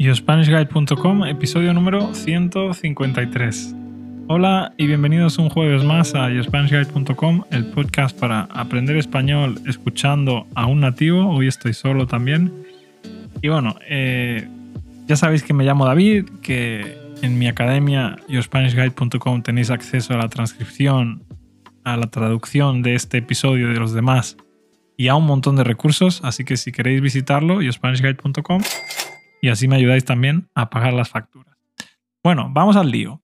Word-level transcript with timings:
YoSpanishGuide.com, 0.00 1.26
episodio 1.26 1.74
número 1.74 2.14
153. 2.14 3.74
Hola 4.28 4.72
y 4.78 4.86
bienvenidos 4.86 5.36
un 5.36 5.50
jueves 5.50 5.84
más 5.84 6.14
a 6.14 6.30
YoSpanishGuide.com, 6.30 7.42
el 7.50 7.66
podcast 7.66 8.18
para 8.18 8.44
aprender 8.44 8.96
español 8.96 9.60
escuchando 9.66 10.46
a 10.54 10.64
un 10.64 10.80
nativo. 10.80 11.28
Hoy 11.28 11.48
estoy 11.48 11.74
solo 11.74 12.06
también. 12.06 12.50
Y 13.42 13.48
bueno, 13.48 13.76
eh, 13.90 14.48
ya 15.06 15.16
sabéis 15.16 15.42
que 15.42 15.52
me 15.52 15.64
llamo 15.64 15.84
David, 15.84 16.30
que 16.40 16.96
en 17.20 17.38
mi 17.38 17.46
academia 17.46 18.16
YoSpanishGuide.com 18.26 19.42
tenéis 19.42 19.68
acceso 19.68 20.14
a 20.14 20.16
la 20.16 20.30
transcripción, 20.30 21.24
a 21.84 21.98
la 21.98 22.06
traducción 22.06 22.80
de 22.80 22.94
este 22.94 23.18
episodio 23.18 23.68
y 23.68 23.74
de 23.74 23.80
los 23.80 23.92
demás 23.92 24.38
y 24.96 25.08
a 25.08 25.14
un 25.14 25.26
montón 25.26 25.56
de 25.56 25.64
recursos, 25.64 26.22
así 26.24 26.46
que 26.46 26.56
si 26.56 26.72
queréis 26.72 27.02
visitarlo, 27.02 27.60
YoSpanishGuide.com 27.60 28.62
y 29.40 29.48
así 29.48 29.68
me 29.68 29.76
ayudáis 29.76 30.04
también 30.04 30.48
a 30.54 30.70
pagar 30.70 30.92
las 30.92 31.08
facturas. 31.08 31.56
Bueno, 32.22 32.48
vamos 32.52 32.76
al 32.76 32.90
lío. 32.90 33.22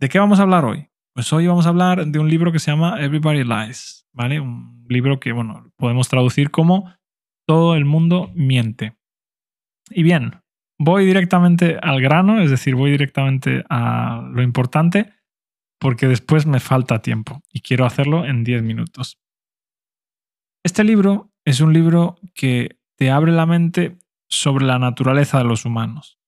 ¿De 0.00 0.08
qué 0.08 0.18
vamos 0.18 0.40
a 0.40 0.42
hablar 0.42 0.64
hoy? 0.64 0.88
Pues 1.14 1.32
hoy 1.32 1.46
vamos 1.46 1.66
a 1.66 1.68
hablar 1.68 2.06
de 2.06 2.18
un 2.18 2.28
libro 2.28 2.50
que 2.50 2.58
se 2.58 2.70
llama 2.70 3.00
Everybody 3.00 3.44
Lies, 3.44 4.06
¿vale? 4.12 4.40
Un 4.40 4.84
libro 4.88 5.20
que, 5.20 5.32
bueno, 5.32 5.72
podemos 5.76 6.08
traducir 6.08 6.50
como 6.50 6.92
Todo 7.46 7.76
el 7.76 7.84
mundo 7.84 8.30
miente. 8.34 8.96
Y 9.90 10.02
bien, 10.02 10.42
voy 10.78 11.04
directamente 11.04 11.78
al 11.80 12.00
grano, 12.00 12.40
es 12.40 12.50
decir, 12.50 12.74
voy 12.74 12.90
directamente 12.90 13.64
a 13.68 14.28
lo 14.32 14.42
importante, 14.42 15.12
porque 15.78 16.08
después 16.08 16.46
me 16.46 16.60
falta 16.60 17.02
tiempo 17.02 17.42
y 17.52 17.60
quiero 17.60 17.84
hacerlo 17.84 18.24
en 18.24 18.42
10 18.42 18.62
minutos. 18.62 19.20
Este 20.64 20.82
libro 20.82 21.30
es 21.44 21.60
un 21.60 21.72
libro 21.72 22.16
que 22.34 22.78
te 22.96 23.10
abre 23.10 23.32
la 23.32 23.44
mente 23.44 23.98
sobre 24.34 24.64
la 24.64 24.78
naturaleza 24.78 25.38
de 25.38 25.44
los 25.44 25.64
humanos. 25.64 26.18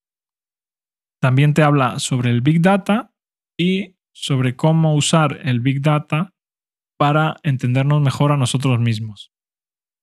También 1.19 1.53
te 1.53 1.63
habla 1.63 1.99
sobre 1.99 2.29
el 2.29 2.41
Big 2.41 2.61
Data 2.61 3.13
y 3.57 3.95
sobre 4.13 4.55
cómo 4.55 4.95
usar 4.95 5.39
el 5.43 5.59
Big 5.59 5.81
Data 5.81 6.33
para 6.97 7.37
entendernos 7.43 8.01
mejor 8.01 8.31
a 8.31 8.37
nosotros 8.37 8.79
mismos. 8.79 9.31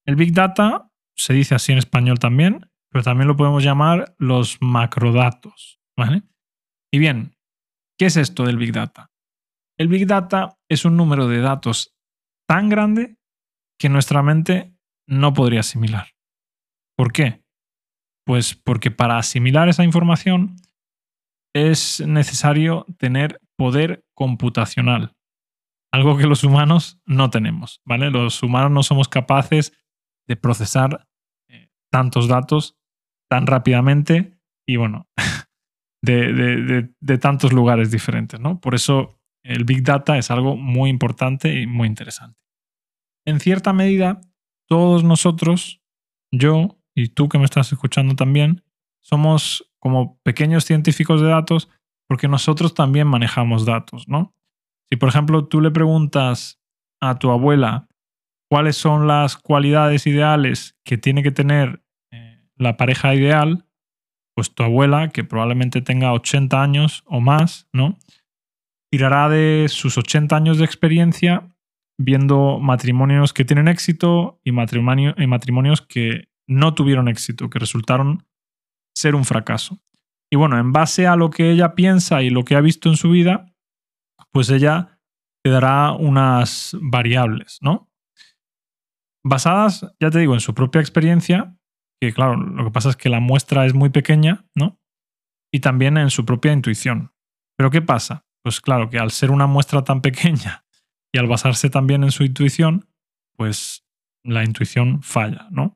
El 0.07 0.17
Big 0.17 0.33
Data 0.33 0.91
se 1.17 1.35
dice 1.35 1.55
así 1.55 1.73
en 1.73 1.79
español 1.79 2.19
también, 2.19 2.71
pero 2.91 3.03
también 3.03 3.29
lo 3.29 3.37
podemos 3.37 3.63
llamar 3.63 4.15
los 4.19 4.59
macrodatos. 4.61 5.81
Y 6.93 6.99
bien, 6.99 7.37
¿qué 7.99 8.07
es 8.07 8.17
esto 8.17 8.45
del 8.45 8.57
Big 8.57 8.73
Data? 8.73 9.11
El 9.77 9.89
Big 9.89 10.07
Data 10.07 10.57
es 10.69 10.85
un 10.85 10.97
número 10.97 11.27
de 11.27 11.41
datos 11.41 11.97
tan 12.47 12.69
grande 12.69 13.17
que 13.79 13.89
nuestra 13.89 14.23
mente 14.23 14.77
no 15.07 15.33
podría 15.33 15.61
asimilar. 15.61 16.09
¿Por 16.97 17.13
qué? 17.13 17.44
Pues 18.27 18.55
porque 18.55 18.91
para 18.91 19.19
asimilar 19.19 19.69
esa 19.69 19.85
información 19.85 20.57
es 21.55 22.01
necesario 22.07 22.87
tener 22.99 23.41
poder 23.57 24.05
computacional, 24.15 25.15
algo 25.93 26.17
que 26.17 26.27
los 26.27 26.43
humanos 26.43 27.01
no 27.07 27.31
tenemos, 27.31 27.81
¿vale? 27.85 28.11
Los 28.11 28.43
humanos 28.43 28.73
no 28.73 28.83
somos 28.83 29.09
capaces 29.09 29.73
de 30.27 30.37
procesar 30.37 31.07
eh, 31.49 31.69
tantos 31.93 32.27
datos 32.27 32.77
tan 33.31 33.47
rápidamente 33.47 34.37
y 34.67 34.77
bueno, 34.77 35.07
de, 36.03 36.89
de, 37.01 37.19
tantos 37.19 37.53
lugares 37.53 37.91
diferentes, 37.91 38.41
¿no? 38.41 38.61
Por 38.61 38.75
eso 38.75 39.21
el 39.45 39.65
Big 39.65 39.83
Data 39.83 40.19
es 40.19 40.31
algo 40.31 40.57
muy 40.57 40.91
importante 40.91 41.61
y 41.61 41.67
muy 41.67 41.87
interesante. 41.87 42.41
En 43.27 43.41
cierta 43.41 43.73
medida, 43.73 44.21
todos 44.69 45.05
nosotros, 45.05 45.83
yo, 46.33 46.79
y 46.95 47.09
tú 47.09 47.29
que 47.29 47.39
me 47.39 47.45
estás 47.45 47.73
escuchando 47.73 48.15
también, 48.15 48.63
somos 49.01 49.71
como 49.79 50.19
pequeños 50.23 50.65
científicos 50.65 51.21
de 51.21 51.29
datos 51.29 51.69
porque 52.09 52.29
nosotros 52.29 52.75
también 52.75 53.07
manejamos 53.07 53.67
datos, 53.67 54.09
¿no? 54.09 54.35
Si 54.91 54.97
por 54.97 55.09
ejemplo 55.09 55.47
tú 55.47 55.61
le 55.61 55.71
preguntas 55.71 56.61
a 57.01 57.19
tu 57.19 57.31
abuela 57.31 57.89
cuáles 58.49 58.77
son 58.77 59.07
las 59.07 59.37
cualidades 59.37 60.07
ideales 60.07 60.77
que 60.85 60.99
tiene 60.99 61.23
que 61.23 61.33
tener 61.33 61.83
eh, 62.13 62.41
la 62.57 62.77
pareja 62.77 63.15
ideal, 63.15 63.67
pues 64.35 64.55
tu 64.55 64.63
abuela, 64.63 65.09
que 65.09 65.25
probablemente 65.25 65.81
tenga 65.81 66.13
80 66.13 66.63
años 66.63 67.03
o 67.07 67.21
más, 67.21 67.69
¿no? 67.73 67.99
Tirará 68.91 69.29
de 69.29 69.67
sus 69.69 69.99
80 69.99 70.37
años 70.37 70.59
de 70.59 70.65
experiencia 70.65 71.55
viendo 71.99 72.59
matrimonios 72.59 73.33
que 73.33 73.45
tienen 73.45 73.69
éxito 73.69 74.41
y, 74.45 74.51
y 74.51 75.27
matrimonios 75.27 75.83
que 75.83 76.29
no 76.49 76.75
tuvieron 76.75 77.09
éxito, 77.09 77.51
que 77.51 77.59
resultaron 77.59 78.27
ser 78.95 79.15
un 79.15 79.25
fracaso. 79.25 79.81
Y 80.31 80.37
bueno, 80.37 80.59
en 80.59 80.73
base 80.73 81.07
a 81.07 81.17
lo 81.17 81.31
que 81.31 81.51
ella 81.51 81.75
piensa 81.75 82.23
y 82.23 82.31
lo 82.31 82.45
que 82.45 82.57
ha 82.57 82.61
visto 82.61 82.89
en 82.89 82.97
su 82.97 83.11
vida, 83.11 83.55
pues 84.33 84.51
ella 84.51 85.01
te 85.45 85.51
dará 85.51 85.93
unas 85.93 86.77
variables, 86.81 87.59
¿no? 87.61 87.91
Basadas, 89.25 89.87
ya 90.01 90.11
te 90.11 90.19
digo, 90.19 90.35
en 90.35 90.41
su 90.41 90.55
propia 90.55 90.81
experiencia, 90.81 91.57
que 92.01 92.13
claro, 92.13 92.37
lo 92.37 92.65
que 92.65 92.71
pasa 92.71 92.91
es 92.91 92.97
que 92.97 93.09
la 93.09 93.21
muestra 93.21 93.65
es 93.67 93.75
muy 93.75 93.91
pequeña, 93.91 94.47
¿no? 94.55 94.81
Y 95.53 95.61
también 95.61 95.97
en 95.99 96.11
su 96.11 96.25
propia 96.25 96.53
intuición. 96.53 97.13
Pero 97.57 97.71
¿qué 97.71 97.81
pasa? 97.81 98.27
Pues 98.43 98.61
claro, 98.61 98.91
que 98.91 98.99
al 98.99 99.11
ser 99.11 99.31
una 99.31 99.47
muestra 99.47 99.85
tan 99.85 100.03
pequeña 100.03 100.65
y 101.13 101.19
al 101.19 101.29
basarse 101.29 101.71
también 101.71 102.05
en 102.05 102.11
su 102.11 102.25
intuición, 102.25 102.89
pues 103.37 103.87
la 104.25 104.45
intuición 104.45 105.03
falla, 105.03 105.47
¿no? 105.51 105.74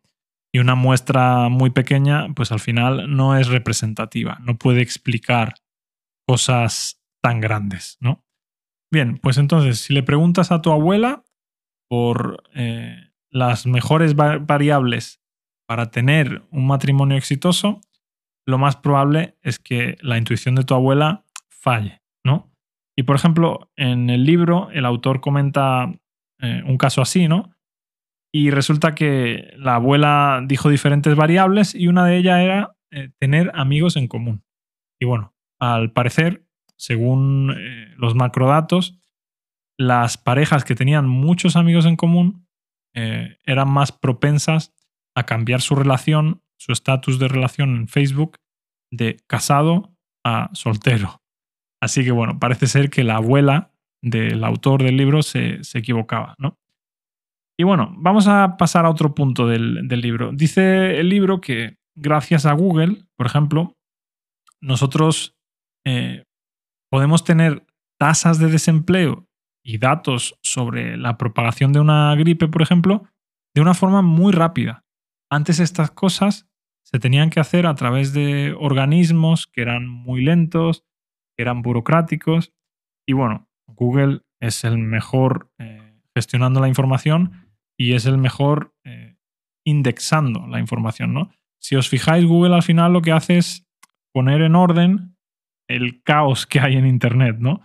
Y 0.53 0.60
una 0.60 0.75
muestra 0.75 1.48
muy 1.48 1.70
pequeña, 1.70 2.28
pues 2.34 2.53
al 2.53 2.60
final 2.60 3.14
no 3.14 3.36
es 3.36 3.48
representativa, 3.48 4.38
no 4.41 4.56
puede 4.56 4.81
explicar 4.81 5.54
cosas 6.26 7.03
tan 7.22 7.41
grandes, 7.41 7.98
¿no? 8.00 8.25
Bien, 8.91 9.19
pues 9.19 9.36
entonces, 9.36 9.81
si 9.81 9.92
le 9.92 10.03
preguntas 10.03 10.50
a 10.50 10.62
tu 10.62 10.70
abuela 10.72 11.25
por 11.88 12.42
eh, 12.54 13.10
las 13.31 13.66
mejores 13.66 14.14
variables 14.14 15.20
para 15.66 15.91
tener 15.91 16.47
un 16.50 16.66
matrimonio 16.66 17.16
exitoso, 17.16 17.80
lo 18.47 18.56
más 18.56 18.76
probable 18.76 19.36
es 19.42 19.59
que 19.59 19.98
la 20.00 20.16
intuición 20.16 20.54
de 20.54 20.65
tu 20.65 20.75
abuela 20.75 21.26
falle, 21.50 22.00
¿no? 22.25 22.50
Y 22.97 23.03
por 23.03 23.16
ejemplo, 23.16 23.70
en 23.76 24.09
el 24.09 24.25
libro 24.25 24.70
el 24.70 24.86
autor 24.86 25.20
comenta 25.20 25.92
eh, 26.41 26.62
un 26.65 26.78
caso 26.78 27.03
así, 27.03 27.28
¿no? 27.28 27.54
Y 28.33 28.50
resulta 28.50 28.94
que 28.94 29.53
la 29.56 29.77
abuela 29.77 30.43
dijo 30.47 30.69
diferentes 30.69 31.15
variables 31.16 31.75
y 31.75 31.89
una 31.89 32.05
de 32.05 32.19
ellas 32.19 32.41
era 32.41 32.77
eh, 32.91 33.11
tener 33.19 33.50
amigos 33.55 33.97
en 33.97 34.09
común. 34.09 34.44
Y 35.00 35.06
bueno, 35.06 35.34
al 35.59 35.93
parecer, 35.93 36.47
según 36.77 37.55
eh, 37.56 37.94
los 37.97 38.15
macrodatos, 38.15 38.99
las 39.78 40.19
parejas 40.19 40.65
que 40.65 40.75
tenían 40.75 41.09
muchos 41.09 41.56
amigos 41.56 41.87
en 41.87 41.97
común 41.97 42.47
eh, 42.94 43.39
eran 43.44 43.71
más 43.71 43.93
propensas 43.93 44.75
a 45.15 45.25
cambiar 45.25 45.60
su 45.60 45.75
relación, 45.75 46.43
su 46.59 46.72
estatus 46.72 47.19
de 47.19 47.28
relación 47.28 47.77
en 47.77 47.89
Facebook 47.89 48.39
de 48.91 49.19
casado 49.27 49.95
a 50.25 50.50
soltero. 50.53 51.22
Así 51.81 52.05
que 52.05 52.10
bueno, 52.10 52.39
parece 52.39 52.66
ser 52.66 52.91
que 52.91 53.05
la 53.05 53.16
abuela 53.16 53.72
del 54.03 54.45
autor 54.45 54.83
del 54.83 54.97
libro 54.97 55.22
se, 55.22 55.62
se 55.62 55.78
equivocaba, 55.78 56.34
¿no? 56.39 56.59
Y 57.60 57.64
bueno, 57.64 57.92
vamos 57.98 58.28
a 58.28 58.56
pasar 58.56 58.86
a 58.86 58.91
otro 58.91 59.16
punto 59.16 59.48
del, 59.48 59.88
libro. 59.88 60.30
Dice 60.32 61.00
el 61.00 61.08
libro 61.08 61.41
que 61.41 61.76
gracias 61.96 62.46
a 62.46 62.52
Google, 62.52 63.04
por 63.16 63.26
ejemplo, 63.26 63.74
nosotros 64.60 65.36
eh, 65.84 66.22
podemos 66.88 67.24
tener 67.24 67.66
tasas 67.98 68.38
de 68.38 68.47
desempleo 68.47 69.26
y 69.64 69.78
datos 69.78 70.38
sobre 70.41 70.97
la 70.97 71.18
propagación 71.18 71.72
de 71.72 71.80
una 71.80 72.14
gripe, 72.14 72.47
por 72.47 72.62
ejemplo, 72.62 73.02
de 73.56 73.60
una 73.60 73.74
forma 73.74 74.02
muy 74.02 74.32
rápida. 74.32 74.84
Antes 75.28 75.59
estas 75.59 75.91
cosas 75.91 76.48
se 76.84 77.00
tenían 77.00 77.28
que 77.28 77.41
hacer 77.41 77.66
a 77.66 77.74
través 77.74 78.12
de 78.12 78.54
organismos 78.56 79.48
que 79.48 79.62
eran 79.62 79.88
muy 79.88 80.22
lentos, 80.22 80.84
que 81.36 81.42
eran 81.42 81.62
burocráticos. 81.62 82.53
Y 83.04 83.15
bueno, 83.15 83.48
Google 83.66 84.22
es 84.41 84.62
el 84.62 84.78
mejor 84.78 85.50
eh, 85.59 86.00
gestionando 86.15 86.60
la 86.60 86.68
información 86.68 87.47
y 87.78 87.95
es 87.95 88.07
el 88.07 88.19
mejor 88.19 88.75
eh, 88.84 89.16
indexando 89.65 90.47
la 90.47 90.59
información, 90.59 91.15
¿no? 91.15 91.30
Si 91.60 91.77
os 91.77 91.89
fijáis, 91.89 92.25
Google 92.25 92.54
al 92.54 92.63
final 92.63 92.92
lo 92.92 93.03
que 93.03 93.13
hace 93.13 93.39
es 93.39 93.66
poner 94.13 94.42
en 94.42 94.57
orden 94.57 95.16
el 95.69 96.03
caos 96.03 96.47
que 96.47 96.60
hay 96.60 96.77
en 96.77 96.86
Internet, 96.86 97.36
¿no? 97.39 97.63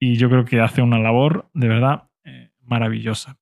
Y 0.00 0.16
yo 0.16 0.28
creo 0.28 0.44
que 0.44 0.60
hace 0.60 0.82
una 0.82 0.98
labor 0.98 1.48
de 1.54 1.68
verdad 1.68 2.08
eh, 2.24 2.50
maravillosa. 2.60 3.38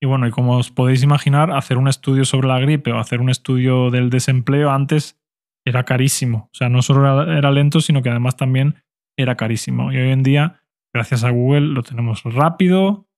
Y 0.00 0.06
bueno, 0.06 0.26
y 0.26 0.30
como 0.30 0.56
os 0.56 0.70
podéis 0.70 1.02
imaginar, 1.02 1.50
hacer 1.50 1.78
un 1.78 1.88
estudio 1.88 2.24
sobre 2.24 2.48
la 2.48 2.58
gripe 2.58 2.92
o 2.92 2.98
hacer 2.98 3.20
un 3.20 3.30
estudio 3.30 3.90
del 3.90 4.10
desempleo 4.10 4.70
antes 4.70 5.18
era 5.64 5.84
carísimo. 5.84 6.50
O 6.52 6.54
sea, 6.54 6.68
no 6.68 6.82
solo 6.82 7.22
era, 7.22 7.38
era 7.38 7.50
lento, 7.50 7.80
sino 7.80 8.02
que 8.02 8.10
además 8.10 8.36
también 8.36 8.76
era 9.16 9.36
carísimo. 9.36 9.92
Y 9.92 9.96
hoy 9.96 10.10
en 10.10 10.22
día, 10.22 10.60
gracias 10.92 11.24
a 11.24 11.30
Google, 11.30 11.68
lo 11.68 11.82
tenemos 11.82 12.22
rápido, 12.24 13.08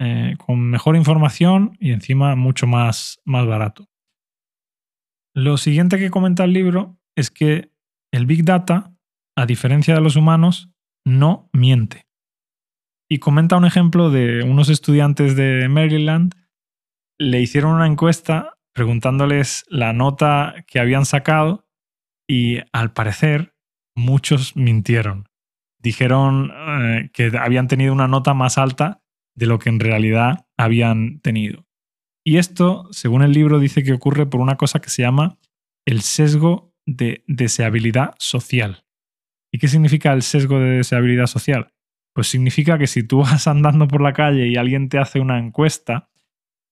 eh, 0.00 0.36
con 0.38 0.70
mejor 0.70 0.96
información 0.96 1.76
y 1.80 1.92
encima 1.92 2.36
mucho 2.36 2.66
más, 2.66 3.20
más 3.24 3.46
barato. 3.46 3.88
Lo 5.34 5.56
siguiente 5.56 5.98
que 5.98 6.10
comenta 6.10 6.44
el 6.44 6.52
libro 6.52 6.98
es 7.16 7.30
que 7.30 7.72
el 8.12 8.26
Big 8.26 8.44
Data, 8.44 8.94
a 9.36 9.46
diferencia 9.46 9.94
de 9.94 10.00
los 10.00 10.16
humanos, 10.16 10.70
no 11.04 11.48
miente. 11.52 12.06
Y 13.10 13.18
comenta 13.18 13.56
un 13.56 13.64
ejemplo 13.64 14.10
de 14.10 14.42
unos 14.42 14.68
estudiantes 14.68 15.34
de 15.34 15.68
Maryland. 15.68 16.34
Le 17.18 17.40
hicieron 17.40 17.74
una 17.74 17.86
encuesta 17.86 18.58
preguntándoles 18.74 19.64
la 19.68 19.92
nota 19.92 20.64
que 20.66 20.78
habían 20.78 21.06
sacado 21.06 21.66
y 22.28 22.58
al 22.72 22.92
parecer 22.92 23.54
muchos 23.96 24.54
mintieron. 24.54 25.28
Dijeron 25.80 26.52
eh, 26.52 27.10
que 27.12 27.32
habían 27.38 27.66
tenido 27.66 27.92
una 27.92 28.06
nota 28.06 28.34
más 28.34 28.58
alta 28.58 29.02
de 29.38 29.46
lo 29.46 29.58
que 29.58 29.68
en 29.68 29.78
realidad 29.78 30.46
habían 30.56 31.20
tenido. 31.20 31.64
Y 32.24 32.38
esto, 32.38 32.88
según 32.90 33.22
el 33.22 33.32
libro, 33.32 33.60
dice 33.60 33.84
que 33.84 33.92
ocurre 33.92 34.26
por 34.26 34.40
una 34.40 34.56
cosa 34.56 34.80
que 34.80 34.90
se 34.90 35.02
llama 35.02 35.38
el 35.86 36.02
sesgo 36.02 36.74
de 36.86 37.22
deseabilidad 37.26 38.14
social. 38.18 38.84
¿Y 39.52 39.58
qué 39.58 39.68
significa 39.68 40.12
el 40.12 40.22
sesgo 40.22 40.58
de 40.58 40.78
deseabilidad 40.78 41.26
social? 41.26 41.72
Pues 42.14 42.26
significa 42.26 42.78
que 42.78 42.88
si 42.88 43.04
tú 43.04 43.18
vas 43.22 43.46
andando 43.46 43.86
por 43.86 44.02
la 44.02 44.12
calle 44.12 44.48
y 44.48 44.56
alguien 44.56 44.88
te 44.88 44.98
hace 44.98 45.20
una 45.20 45.38
encuesta, 45.38 46.10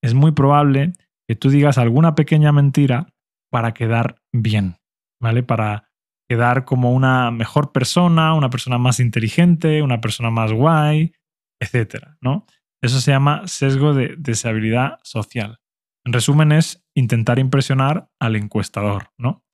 es 0.03 0.13
muy 0.13 0.33
probable 0.33 0.93
que 1.29 1.37
tú 1.37 1.49
digas 1.49 1.79
alguna 1.79 2.15
pequeña 2.15 2.53
mentira 2.53 3.15
para 3.51 3.73
quedar 3.75 4.21
bien, 4.33 4.77
¿vale? 5.21 5.45
Para 5.45 5.89
quedar 6.29 6.65
como 6.65 6.93
una 6.93 7.31
mejor 7.31 7.71
persona, 7.71 8.35
una 8.35 8.51
persona 8.51 8.79
más 8.79 8.99
inteligente, 8.99 9.83
una 9.83 10.01
persona 10.01 10.31
más 10.31 10.53
guay, 10.53 11.13
etcétera, 11.61 12.19
¿no? 12.21 12.45
Eso 12.83 13.01
se 13.01 13.11
llama 13.11 13.47
sesgo 13.47 13.95
de 13.95 14.15
deseabilidad 14.19 14.99
social. 15.03 15.59
En 16.05 16.13
resumen, 16.13 16.53
es 16.53 16.85
intentar 16.95 17.39
impresionar 17.39 18.11
al 18.21 18.37
encuestador, 18.37 19.11
¿no? 19.19 19.45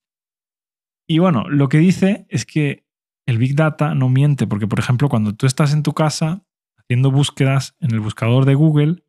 Y 1.09 1.19
bueno, 1.19 1.49
lo 1.49 1.69
que 1.69 1.79
dice 1.79 2.27
es 2.29 2.47
que 2.47 2.87
el 3.27 3.39
Big 3.39 3.55
Data 3.55 3.95
no 3.95 4.09
miente, 4.09 4.47
porque 4.47 4.67
por 4.67 4.79
ejemplo, 4.79 5.09
cuando 5.09 5.35
tú 5.35 5.47
estás 5.47 5.73
en 5.73 5.83
tu 5.83 5.93
casa 5.93 6.45
haciendo 6.77 7.11
búsquedas 7.11 7.77
en 7.81 7.93
el 7.93 8.01
buscador 8.01 8.45
de 8.45 8.55
Google, 8.55 9.05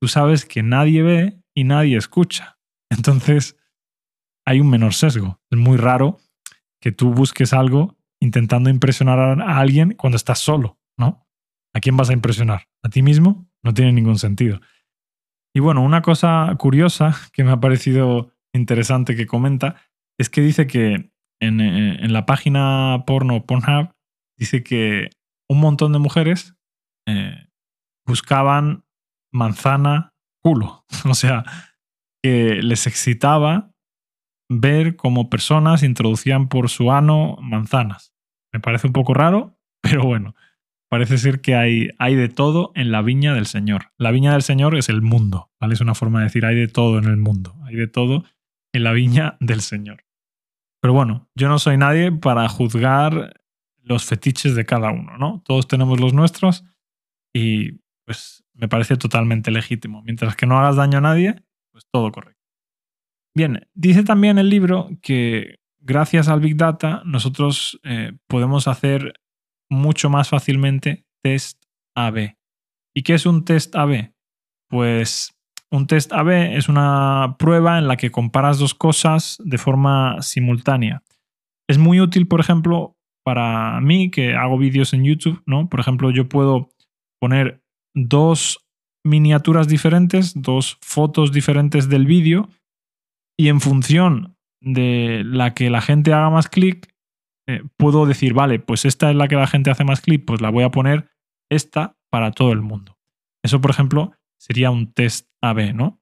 tú 0.00 0.08
sabes 0.08 0.44
que 0.44 0.62
nadie 0.62 1.02
ve 1.02 1.42
y 1.54 1.64
nadie 1.64 1.96
escucha. 1.96 2.58
Entonces, 2.90 3.56
hay 4.46 4.60
un 4.60 4.70
menor 4.70 4.94
sesgo. 4.94 5.40
Es 5.50 5.58
muy 5.58 5.76
raro 5.76 6.18
que 6.80 6.92
tú 6.92 7.12
busques 7.12 7.52
algo 7.52 7.96
intentando 8.20 8.70
impresionar 8.70 9.18
a 9.18 9.58
alguien 9.58 9.92
cuando 9.92 10.16
estás 10.16 10.38
solo, 10.38 10.78
¿no? 10.96 11.26
¿A 11.74 11.80
quién 11.80 11.96
vas 11.96 12.10
a 12.10 12.14
impresionar? 12.14 12.68
¿A 12.82 12.88
ti 12.88 13.02
mismo? 13.02 13.50
No 13.66 13.74
tiene 13.74 13.92
ningún 13.92 14.16
sentido. 14.16 14.60
Y 15.52 15.58
bueno, 15.58 15.82
una 15.82 16.00
cosa 16.00 16.54
curiosa 16.56 17.16
que 17.32 17.42
me 17.42 17.50
ha 17.50 17.58
parecido 17.58 18.32
interesante 18.54 19.16
que 19.16 19.26
comenta 19.26 19.74
es 20.20 20.30
que 20.30 20.40
dice 20.40 20.68
que 20.68 21.10
en, 21.40 21.60
eh, 21.60 22.06
la 22.08 22.26
página 22.26 23.02
porno 23.08 23.44
Pornhub 23.44 23.90
dice 24.38 24.62
que 24.62 25.10
un 25.50 25.58
montón 25.58 25.92
de 25.92 25.98
mujeres 25.98 26.54
eh, 27.08 27.48
buscaban 28.06 28.84
manzana 29.32 30.14
culo. 30.44 30.84
O 31.10 31.14
sea, 31.14 31.42
que 32.22 32.62
les 32.62 32.86
excitaba 32.86 33.72
ver 34.48 34.94
cómo 34.94 35.28
personas 35.28 35.82
introducían 35.82 36.48
por 36.48 36.70
su 36.70 36.92
ano 36.92 37.36
manzanas. 37.40 38.14
Me 38.52 38.60
parece 38.60 38.86
un 38.86 38.92
poco 38.92 39.12
raro, 39.12 39.58
pero 39.82 40.04
bueno, 40.04 40.36
parece 40.88 41.18
ser 41.18 41.40
que 41.40 41.54
hay, 41.54 41.90
hay 41.98 42.14
de 42.14 42.28
todo 42.28 42.72
en 42.74 42.92
la 42.92 43.02
viña 43.02 43.34
del 43.34 43.46
Señor. 43.46 43.92
La 43.98 44.10
viña 44.10 44.32
del 44.32 44.42
Señor 44.42 44.76
es 44.76 44.88
el 44.88 45.02
mundo, 45.02 45.50
¿vale? 45.60 45.74
Es 45.74 45.80
una 45.80 45.94
forma 45.94 46.20
de 46.20 46.24
decir 46.24 46.46
hay 46.46 46.56
de 46.56 46.68
todo 46.68 46.98
en 46.98 47.04
el 47.04 47.16
mundo, 47.16 47.54
hay 47.64 47.76
de 47.76 47.88
todo 47.88 48.24
en 48.72 48.84
la 48.84 48.92
viña 48.92 49.36
del 49.40 49.60
Señor. 49.60 50.04
Pero 50.80 50.94
bueno, 50.94 51.28
yo 51.34 51.48
no 51.48 51.58
soy 51.58 51.76
nadie 51.76 52.12
para 52.12 52.48
juzgar 52.48 53.40
los 53.82 54.04
fetiches 54.04 54.54
de 54.54 54.64
cada 54.64 54.90
uno, 54.90 55.16
¿no? 55.18 55.42
Todos 55.44 55.68
tenemos 55.68 56.00
los 56.00 56.12
nuestros 56.12 56.64
y 57.32 57.80
pues 58.04 58.44
me 58.54 58.68
parece 58.68 58.96
totalmente 58.96 59.50
legítimo. 59.50 60.02
Mientras 60.02 60.36
que 60.36 60.46
no 60.46 60.58
hagas 60.58 60.76
daño 60.76 60.98
a 60.98 61.02
nadie, 61.02 61.42
pues 61.72 61.86
todo 61.90 62.10
correcto. 62.12 62.40
Bien, 63.34 63.68
dice 63.74 64.02
también 64.02 64.38
el 64.38 64.48
libro 64.48 64.88
que 65.02 65.58
gracias 65.78 66.28
al 66.28 66.40
Big 66.40 66.56
Data 66.56 67.02
nosotros 67.04 67.78
eh, 67.84 68.12
podemos 68.26 68.66
hacer 68.66 69.14
mucho 69.70 70.10
más 70.10 70.28
fácilmente 70.28 71.04
test 71.22 71.62
AB. 71.96 72.36
¿Y 72.94 73.02
qué 73.02 73.14
es 73.14 73.26
un 73.26 73.44
test 73.44 73.74
AB? 73.74 74.12
Pues 74.68 75.34
un 75.70 75.86
test 75.86 76.12
AB 76.12 76.56
es 76.56 76.68
una 76.68 77.36
prueba 77.38 77.78
en 77.78 77.88
la 77.88 77.96
que 77.96 78.10
comparas 78.10 78.58
dos 78.58 78.74
cosas 78.74 79.38
de 79.44 79.58
forma 79.58 80.20
simultánea. 80.22 81.02
Es 81.68 81.78
muy 81.78 82.00
útil, 82.00 82.28
por 82.28 82.40
ejemplo, 82.40 82.96
para 83.24 83.80
mí 83.80 84.10
que 84.10 84.34
hago 84.34 84.56
vídeos 84.56 84.92
en 84.92 85.04
YouTube, 85.04 85.42
¿no? 85.46 85.68
Por 85.68 85.80
ejemplo, 85.80 86.10
yo 86.10 86.28
puedo 86.28 86.70
poner 87.20 87.60
dos 87.94 88.64
miniaturas 89.04 89.68
diferentes, 89.68 90.32
dos 90.40 90.78
fotos 90.80 91.32
diferentes 91.32 91.88
del 91.88 92.06
vídeo 92.06 92.48
y 93.38 93.48
en 93.48 93.60
función 93.60 94.36
de 94.60 95.22
la 95.24 95.54
que 95.54 95.70
la 95.70 95.80
gente 95.80 96.12
haga 96.12 96.30
más 96.30 96.48
clic, 96.48 96.94
eh, 97.46 97.62
puedo 97.76 98.06
decir, 98.06 98.34
vale, 98.34 98.58
pues 98.58 98.84
esta 98.84 99.10
es 99.10 99.16
la 99.16 99.28
que 99.28 99.36
la 99.36 99.46
gente 99.46 99.70
hace 99.70 99.84
más 99.84 100.00
clic, 100.00 100.24
pues 100.24 100.40
la 100.40 100.50
voy 100.50 100.64
a 100.64 100.70
poner 100.70 101.10
esta 101.50 101.96
para 102.10 102.32
todo 102.32 102.52
el 102.52 102.60
mundo. 102.60 102.98
Eso, 103.44 103.60
por 103.60 103.70
ejemplo, 103.70 104.12
sería 104.38 104.70
un 104.70 104.92
test 104.92 105.28
AB, 105.40 105.74
¿no? 105.74 106.00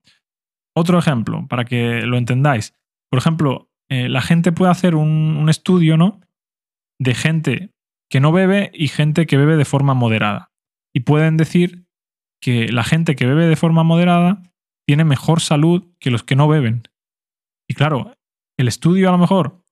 Otro 0.75 0.99
ejemplo, 0.99 1.46
para 1.49 1.64
que 1.64 2.02
lo 2.02 2.17
entendáis. 2.17 2.75
Por 3.11 3.19
ejemplo, 3.19 3.70
eh, 3.91 4.08
la 4.08 4.23
gente 4.23 4.52
puede 4.52 4.73
hacer 4.73 4.94
un, 4.94 5.37
un 5.37 5.49
estudio, 5.49 5.96
¿no? 5.96 6.20
De 6.99 7.14
gente 7.14 7.70
que 8.11 8.20
no 8.20 8.32
bebe 8.32 8.70
y 8.75 8.88
gente 8.88 9.26
que 9.26 9.37
bebe 9.37 9.56
de 9.56 9.64
forma 9.64 9.94
moderada. 9.94 10.50
Y 10.94 11.00
pueden 11.00 11.37
decir 11.37 11.87
que 12.40 12.69
la 12.73 12.85
gente 12.85 13.17
que 13.17 13.26
bebe 13.26 13.47
de 13.47 13.56
forma 13.56 13.82
moderada 13.82 14.43
tiene 14.87 15.05
mejor 15.05 15.40
salud 15.40 15.94
que 15.99 16.11
los 16.11 16.25
que 16.25 16.37
no 16.37 16.49
beben. 16.49 16.85
Y 17.69 17.75
claro, 17.75 18.14
el 18.58 18.69
estudio 18.69 19.08
a 19.08 19.12
lo 19.12 19.19
mejor 19.19 19.63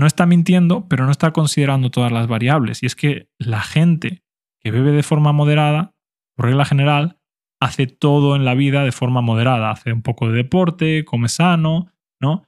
no 0.00 0.06
está 0.06 0.24
mintiendo, 0.24 0.88
pero 0.88 1.04
no 1.04 1.12
está 1.12 1.30
considerando 1.32 1.90
todas 1.90 2.10
las 2.10 2.26
variables. 2.26 2.82
Y 2.82 2.86
es 2.86 2.96
que 2.96 3.28
la 3.38 3.60
gente 3.60 4.22
que 4.60 4.70
bebe 4.70 4.92
de 4.92 5.02
forma 5.02 5.32
moderada, 5.32 5.94
por 6.34 6.46
regla 6.46 6.64
general, 6.64 7.18
hace 7.60 7.86
todo 7.86 8.34
en 8.34 8.46
la 8.46 8.54
vida 8.54 8.82
de 8.82 8.92
forma 8.92 9.20
moderada. 9.20 9.70
Hace 9.70 9.92
un 9.92 10.00
poco 10.00 10.28
de 10.28 10.36
deporte, 10.36 11.04
come 11.04 11.28
sano, 11.28 11.92
¿no? 12.18 12.46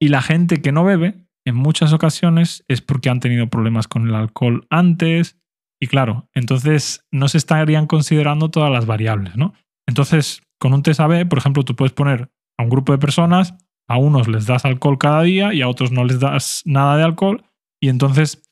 Y 0.00 0.08
la 0.08 0.22
gente 0.22 0.62
que 0.62 0.72
no 0.72 0.82
bebe, 0.82 1.26
en 1.44 1.56
muchas 1.56 1.92
ocasiones, 1.92 2.64
es 2.68 2.80
porque 2.80 3.10
han 3.10 3.20
tenido 3.20 3.48
problemas 3.48 3.86
con 3.86 4.08
el 4.08 4.14
alcohol 4.14 4.66
antes. 4.70 5.38
Y 5.78 5.88
claro, 5.88 6.30
entonces 6.32 7.04
no 7.12 7.28
se 7.28 7.36
estarían 7.36 7.86
considerando 7.86 8.50
todas 8.50 8.72
las 8.72 8.86
variables, 8.86 9.36
¿no? 9.36 9.52
Entonces, 9.86 10.42
con 10.58 10.72
un 10.72 10.82
test 10.82 11.00
AB, 11.00 11.28
por 11.28 11.38
ejemplo, 11.38 11.64
tú 11.64 11.76
puedes 11.76 11.92
poner 11.92 12.30
a 12.56 12.62
un 12.62 12.70
grupo 12.70 12.92
de 12.92 12.98
personas 12.98 13.54
a 13.88 13.96
unos 13.96 14.28
les 14.28 14.46
das 14.46 14.64
alcohol 14.64 14.98
cada 14.98 15.22
día 15.22 15.54
y 15.54 15.62
a 15.62 15.68
otros 15.68 15.90
no 15.90 16.04
les 16.04 16.20
das 16.20 16.62
nada 16.64 16.96
de 16.96 17.04
alcohol 17.04 17.44
y 17.82 17.88
entonces 17.88 18.42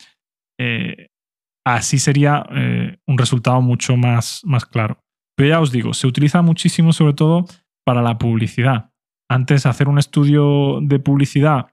eh, 0.58 1.08
así 1.64 1.98
sería 1.98 2.46
eh, 2.50 2.98
un 3.06 3.18
resultado 3.18 3.60
mucho 3.60 3.96
más, 3.96 4.40
más 4.44 4.64
claro. 4.64 5.02
Pero 5.36 5.50
ya 5.50 5.60
os 5.60 5.72
digo, 5.72 5.92
se 5.92 6.06
utiliza 6.06 6.40
muchísimo 6.40 6.92
sobre 6.92 7.12
todo 7.12 7.44
para 7.84 8.02
la 8.02 8.18
publicidad. 8.18 8.90
Antes 9.28 9.66
hacer 9.66 9.88
un 9.88 9.98
estudio 9.98 10.80
de 10.80 10.98
publicidad 10.98 11.66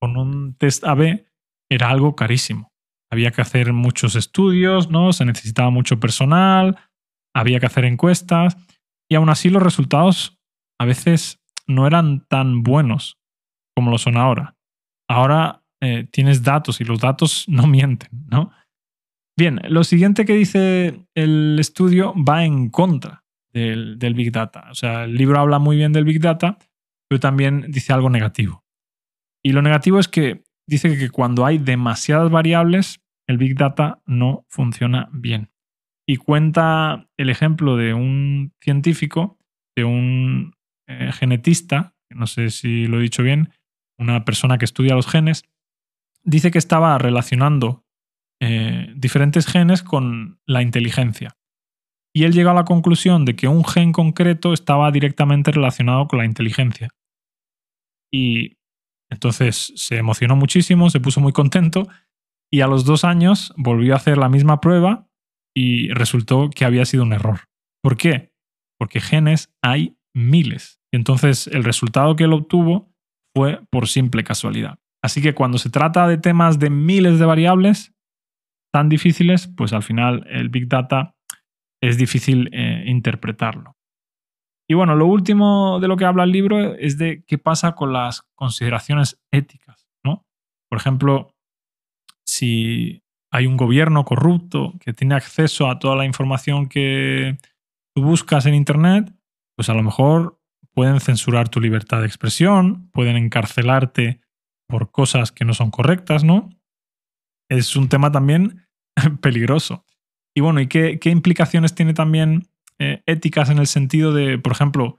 con 0.00 0.16
un 0.16 0.54
test 0.56 0.84
AB 0.84 1.26
era 1.70 1.88
algo 1.88 2.14
carísimo. 2.14 2.72
Había 3.10 3.30
que 3.30 3.42
hacer 3.42 3.72
muchos 3.72 4.16
estudios, 4.16 4.90
¿no? 4.90 5.12
Se 5.12 5.24
necesitaba 5.24 5.70
mucho 5.70 5.98
personal, 5.98 6.78
había 7.34 7.58
que 7.58 7.66
hacer 7.66 7.84
encuestas 7.84 8.56
y 9.10 9.16
aún 9.16 9.28
así 9.28 9.50
los 9.50 9.62
resultados 9.62 10.38
a 10.78 10.84
veces 10.84 11.43
no 11.66 11.86
eran 11.86 12.26
tan 12.26 12.62
buenos 12.62 13.18
como 13.74 13.90
lo 13.90 13.98
son 13.98 14.16
ahora. 14.16 14.56
Ahora 15.08 15.62
eh, 15.80 16.06
tienes 16.10 16.42
datos 16.42 16.80
y 16.80 16.84
los 16.84 17.00
datos 17.00 17.44
no 17.48 17.66
mienten, 17.66 18.10
¿no? 18.28 18.50
Bien, 19.36 19.60
lo 19.68 19.82
siguiente 19.82 20.24
que 20.24 20.34
dice 20.34 21.06
el 21.14 21.56
estudio 21.58 22.14
va 22.16 22.44
en 22.44 22.70
contra 22.70 23.24
del, 23.52 23.98
del, 23.98 24.14
Big 24.14 24.30
Data. 24.30 24.68
O 24.70 24.74
sea, 24.74 25.04
el 25.04 25.16
libro 25.16 25.40
habla 25.40 25.58
muy 25.58 25.76
bien 25.76 25.92
del 25.92 26.04
Big 26.04 26.20
Data, 26.20 26.56
pero 27.08 27.18
también 27.18 27.66
dice 27.68 27.92
algo 27.92 28.10
negativo. 28.10 28.64
Y 29.42 29.52
lo 29.52 29.60
negativo 29.60 29.98
es 29.98 30.06
que 30.06 30.44
dice 30.68 30.96
que 30.96 31.10
cuando 31.10 31.44
hay 31.44 31.58
demasiadas 31.58 32.30
variables, 32.30 33.00
el 33.26 33.38
Big 33.38 33.56
Data 33.56 34.02
no 34.06 34.44
funciona 34.48 35.08
bien. 35.12 35.50
Y 36.06 36.16
cuenta 36.16 37.08
el 37.16 37.30
ejemplo 37.30 37.76
de 37.76 37.94
un 37.94 38.52
científico, 38.60 39.38
de 39.76 39.84
un 39.84 40.54
eh, 40.88 41.12
genetista, 41.12 41.94
no 42.10 42.26
sé 42.26 42.50
si 42.50 42.86
lo 42.86 42.98
he 42.98 43.02
dicho 43.02 43.22
bien, 43.22 43.50
una 43.98 44.24
persona 44.24 44.58
que 44.58 44.64
estudia 44.64 44.94
los 44.94 45.06
genes, 45.06 45.44
dice 46.24 46.50
que 46.50 46.58
estaba 46.58 46.98
relacionando 46.98 47.84
eh, 48.40 48.92
diferentes 48.96 49.46
genes 49.46 49.82
con 49.82 50.40
la 50.46 50.62
inteligencia. 50.62 51.36
Y 52.14 52.24
él 52.24 52.32
llegó 52.32 52.50
a 52.50 52.54
la 52.54 52.64
conclusión 52.64 53.24
de 53.24 53.34
que 53.34 53.48
un 53.48 53.64
gen 53.64 53.92
concreto 53.92 54.52
estaba 54.52 54.90
directamente 54.90 55.50
relacionado 55.50 56.06
con 56.06 56.18
la 56.18 56.24
inteligencia. 56.24 56.88
Y 58.12 58.56
Entonces 59.10 59.72
se 59.76 59.96
emocionó 59.96 60.36
muchísimo, 60.36 60.90
se 60.90 61.00
puso 61.00 61.20
muy 61.20 61.32
contento 61.32 61.86
y 62.52 62.60
a 62.60 62.66
los 62.66 62.84
dos 62.84 63.04
años 63.04 63.52
volvió 63.56 63.94
a 63.94 63.96
hacer 63.96 64.18
la 64.18 64.28
misma 64.28 64.60
prueba 64.60 65.08
y 65.54 65.88
resultó 65.92 66.50
que 66.50 66.64
había 66.64 66.84
sido 66.84 67.04
un 67.04 67.12
error. 67.12 67.40
¿Por 67.82 67.96
qué? 67.96 68.32
Porque 68.78 69.00
genes 69.00 69.54
hay 69.62 69.96
miles. 70.14 70.80
Y 70.92 70.96
entonces 70.96 71.46
el 71.48 71.64
resultado 71.64 72.16
que 72.16 72.24
él 72.24 72.32
obtuvo 72.32 72.92
fue 73.34 73.60
por 73.70 73.88
simple 73.88 74.24
casualidad. 74.24 74.78
Así 75.02 75.20
que 75.20 75.34
cuando 75.34 75.58
se 75.58 75.70
trata 75.70 76.08
de 76.08 76.18
temas 76.18 76.58
de 76.58 76.70
miles 76.70 77.18
de 77.18 77.26
variables 77.26 77.92
tan 78.72 78.88
difíciles, 78.88 79.48
pues 79.56 79.72
al 79.72 79.82
final 79.82 80.26
el 80.30 80.48
Big 80.48 80.68
Data 80.68 81.14
es 81.82 81.98
difícil 81.98 82.48
eh, 82.52 82.84
interpretarlo. 82.86 83.76
Y 84.68 84.74
bueno, 84.74 84.94
lo 84.94 85.06
último 85.06 85.78
de 85.80 85.88
lo 85.88 85.96
que 85.96 86.06
habla 86.06 86.24
el 86.24 86.32
libro 86.32 86.74
es 86.74 86.96
de 86.96 87.22
qué 87.26 87.36
pasa 87.36 87.74
con 87.74 87.92
las 87.92 88.22
consideraciones 88.34 89.20
éticas, 89.30 89.86
¿no? 90.02 90.24
Por 90.70 90.78
ejemplo, 90.78 91.34
si 92.26 93.02
hay 93.30 93.46
un 93.46 93.56
gobierno 93.56 94.04
corrupto 94.04 94.72
que 94.80 94.92
tiene 94.92 95.16
acceso 95.16 95.68
a 95.68 95.78
toda 95.78 95.96
la 95.96 96.06
información 96.06 96.68
que 96.68 97.36
tú 97.94 98.02
buscas 98.02 98.46
en 98.46 98.54
Internet, 98.54 99.12
pues 99.56 99.68
a 99.68 99.74
lo 99.74 99.82
mejor 99.82 100.40
pueden 100.72 101.00
censurar 101.00 101.48
tu 101.48 101.60
libertad 101.60 102.00
de 102.00 102.06
expresión, 102.06 102.90
pueden 102.90 103.16
encarcelarte 103.16 104.20
por 104.68 104.90
cosas 104.90 105.32
que 105.32 105.44
no 105.44 105.54
son 105.54 105.70
correctas, 105.70 106.24
¿no? 106.24 106.50
Es 107.48 107.76
un 107.76 107.88
tema 107.88 108.10
también 108.10 108.66
peligroso. 109.20 109.84
Y 110.36 110.40
bueno, 110.40 110.60
¿y 110.60 110.66
qué, 110.66 110.98
implicaciones 111.04 111.74
tiene 111.74 111.94
también 111.94 112.48
eh, 112.78 113.02
éticas 113.06 113.50
en 113.50 113.58
el 113.58 113.68
sentido 113.68 114.12
de, 114.12 114.38
por 114.38 114.52
ejemplo, 114.52 114.98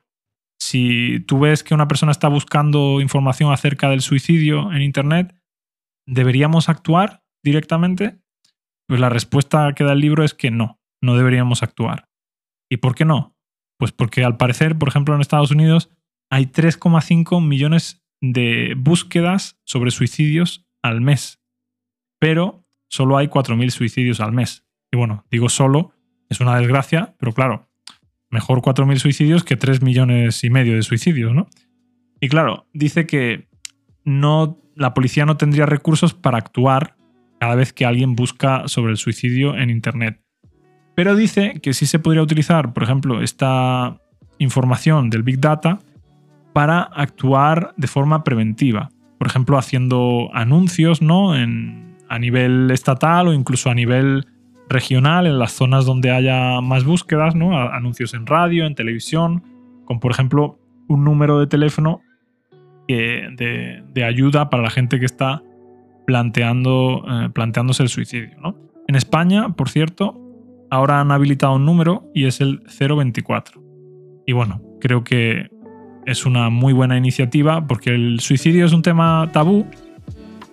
si 0.57 1.19
tú 1.27 1.39
ves 1.39 1.63
que 1.63 1.73
una 1.73 1.89
persona 1.89 2.13
está 2.13 2.29
buscando 2.29 3.01
información 3.01 3.51
acerca 3.51 3.89
del 3.89 4.01
suicidio 4.01 4.71
en 4.71 4.81
Internet, 4.81 5.35
¿deberíamos 6.07 6.69
actuar 6.69 7.23
directamente? 7.43 8.19
Pues 8.87 9.01
la 9.01 9.09
respuesta 9.09 9.73
que 9.73 9.83
da 9.83 9.91
el 9.91 9.99
libro 9.99 10.23
es 10.23 10.33
que 10.33 10.51
no, 10.51 10.79
no 11.01 11.17
deberíamos 11.17 11.63
actuar. 11.63 12.07
¿Y 12.69 12.77
por 12.77 12.95
qué 12.95 13.03
no? 13.03 13.34
Pues 13.77 13.91
porque 13.91 14.23
al 14.23 14.37
parecer, 14.37 14.77
por 14.77 14.87
ejemplo, 14.87 15.15
en 15.15 15.21
Estados 15.21 15.51
Unidos 15.51 15.89
hay 16.29 16.45
3,5 16.45 17.45
millones 17.45 18.03
de 18.21 18.73
búsquedas 18.77 19.59
sobre 19.65 19.91
suicidios 19.91 20.65
al 20.81 21.01
mes, 21.01 21.41
pero 22.19 22.65
solo 22.87 23.17
hay 23.17 23.27
4.000 23.27 23.69
suicidios 23.69 24.19
al 24.19 24.31
mes. 24.31 24.65
Y 24.91 24.97
bueno, 24.97 25.25
digo 25.29 25.49
solo 25.49 25.93
es 26.29 26.39
una 26.39 26.57
desgracia, 26.57 27.15
pero 27.19 27.33
claro, 27.33 27.69
mejor 28.29 28.61
4.000 28.61 28.97
suicidios 28.97 29.43
que 29.43 29.55
3 29.55 29.81
millones 29.81 30.43
y 30.43 30.49
medio 30.49 30.75
de 30.75 30.81
suicidios, 30.81 31.33
¿no? 31.33 31.47
Y 32.19 32.29
claro, 32.29 32.67
dice 32.73 33.05
que 33.05 33.47
no, 34.03 34.61
la 34.75 34.93
policía 34.93 35.25
no 35.25 35.37
tendría 35.37 35.65
recursos 35.65 36.13
para 36.13 36.37
actuar 36.37 36.95
cada 37.39 37.55
vez 37.55 37.73
que 37.73 37.85
alguien 37.85 38.15
busca 38.15 38.67
sobre 38.67 38.91
el 38.91 38.97
suicidio 38.97 39.55
en 39.55 39.69
Internet. 39.69 40.24
Pero 40.95 41.15
dice 41.15 41.59
que 41.61 41.73
sí 41.73 41.85
se 41.85 41.99
podría 41.99 42.23
utilizar, 42.23 42.73
por 42.73 42.83
ejemplo, 42.83 43.21
esta 43.21 43.97
información 44.37 45.09
del 45.09 45.23
Big 45.23 45.39
Data 45.39 45.79
para 46.53 46.81
actuar 46.81 47.73
de 47.77 47.87
forma 47.87 48.23
preventiva. 48.23 48.89
Por 49.17 49.27
ejemplo, 49.27 49.57
haciendo 49.57 50.29
anuncios 50.33 51.01
¿no? 51.01 51.33
A 51.33 52.19
nivel 52.19 52.71
estatal 52.71 53.27
o 53.27 53.33
incluso 53.33 53.69
a 53.69 53.75
nivel 53.75 54.25
regional, 54.69 55.27
en 55.27 55.37
las 55.37 55.51
zonas 55.51 55.85
donde 55.85 56.11
haya 56.11 56.61
más 56.61 56.85
búsquedas, 56.85 57.35
¿no? 57.35 57.57
anuncios 57.57 58.13
en 58.13 58.25
radio, 58.25 58.65
en 58.65 58.73
televisión, 58.73 59.43
con 59.85 59.99
por 59.99 60.11
ejemplo 60.11 60.57
un 60.87 61.03
número 61.03 61.39
de 61.39 61.47
teléfono 61.47 62.01
de, 62.87 64.03
ayuda 64.05 64.49
para 64.49 64.63
la 64.63 64.69
gente 64.69 64.99
que 64.99 65.05
está 65.05 65.43
planteando, 66.05 67.03
eh, 67.07 67.29
planteándose 67.33 67.83
el 67.83 67.89
suicidio. 67.89 68.55
En 68.87 68.95
España, 68.95 69.49
por 69.49 69.69
cierto, 69.69 70.24
ahora 70.75 71.01
han 71.01 71.11
habilitado 71.11 71.55
un 71.55 71.65
número 71.65 72.09
y 72.13 72.25
es 72.25 72.41
el 72.41 72.61
024. 72.79 73.61
Y 74.27 74.33
bueno, 74.33 74.61
creo 74.79 75.03
que 75.03 75.49
es 76.05 76.25
una 76.25 76.49
muy 76.49 76.73
buena 76.73 76.97
iniciativa 76.97 77.65
porque 77.65 77.91
el 77.91 78.19
suicidio 78.19 78.65
es 78.65 78.73
un 78.73 78.81
tema 78.81 79.29
tabú, 79.31 79.65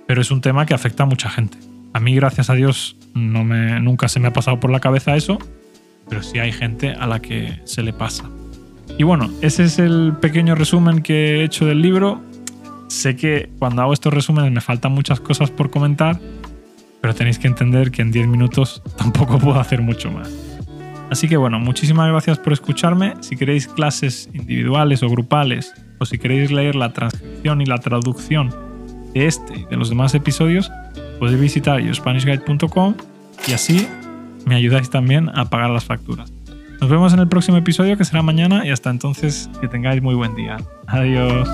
pero 0.06 0.20
es 0.20 0.30
un 0.30 0.40
tema 0.40 0.66
que 0.66 0.74
afecta 0.74 1.02
a 1.02 1.06
mucha 1.06 1.28
gente. 1.28 1.58
A 1.92 2.00
mí, 2.00 2.14
gracias 2.14 2.48
a 2.48 2.54
Dios, 2.54 2.96
no 3.14 3.44
me, 3.44 3.78
nunca 3.80 4.08
se 4.08 4.18
me 4.20 4.28
ha 4.28 4.32
pasado 4.32 4.58
por 4.60 4.70
la 4.70 4.80
cabeza 4.80 5.14
eso, 5.16 5.38
pero 6.08 6.22
sí 6.22 6.38
hay 6.38 6.52
gente 6.52 6.92
a 6.92 7.06
la 7.06 7.20
que 7.20 7.60
se 7.64 7.82
le 7.82 7.92
pasa. 7.92 8.24
Y 8.98 9.04
bueno, 9.04 9.30
ese 9.42 9.64
es 9.64 9.78
el 9.78 10.14
pequeño 10.20 10.54
resumen 10.54 11.02
que 11.02 11.40
he 11.40 11.44
hecho 11.44 11.66
del 11.66 11.82
libro. 11.82 12.20
Sé 12.88 13.16
que 13.16 13.50
cuando 13.58 13.82
hago 13.82 13.92
estos 13.92 14.12
resúmenes 14.12 14.52
me 14.52 14.60
faltan 14.60 14.92
muchas 14.92 15.20
cosas 15.20 15.50
por 15.50 15.70
comentar, 15.70 16.18
pero 17.02 17.14
tenéis 17.14 17.38
que 17.38 17.48
entender 17.48 17.90
que 17.90 18.00
en 18.00 18.12
10 18.12 18.28
minutos 18.28 18.82
tampoco 18.96 19.38
puedo 19.38 19.60
hacer 19.60 19.82
mucho 19.82 20.10
más. 20.10 20.30
Así 21.10 21.28
que 21.28 21.36
bueno, 21.36 21.58
muchísimas 21.58 22.08
gracias 22.08 22.38
por 22.38 22.54
escucharme. 22.54 23.14
Si 23.20 23.36
queréis 23.36 23.68
clases 23.68 24.30
individuales 24.32 25.02
o 25.02 25.10
grupales, 25.10 25.74
o 25.98 26.06
si 26.06 26.16
queréis 26.16 26.50
leer 26.50 26.74
la 26.74 26.94
transcripción 26.94 27.60
y 27.60 27.66
la 27.66 27.76
traducción 27.76 28.48
de 29.12 29.26
este 29.26 29.58
y 29.58 29.64
de 29.66 29.76
los 29.76 29.90
demás 29.90 30.14
episodios, 30.14 30.70
podéis 31.18 31.38
visitar 31.38 31.80
yourspanishguide.com 31.80 32.94
y 33.46 33.52
así 33.52 33.86
me 34.46 34.54
ayudáis 34.54 34.88
también 34.88 35.28
a 35.34 35.44
pagar 35.50 35.68
las 35.68 35.84
facturas. 35.84 36.32
Nos 36.80 36.90
vemos 36.90 37.12
en 37.12 37.20
el 37.20 37.28
próximo 37.28 37.58
episodio 37.58 37.96
que 37.96 38.04
será 38.04 38.22
mañana 38.22 38.66
y 38.66 38.70
hasta 38.70 38.90
entonces 38.90 39.50
que 39.60 39.68
tengáis 39.68 40.02
muy 40.02 40.14
buen 40.14 40.34
día. 40.34 40.56
Adiós. 40.86 41.48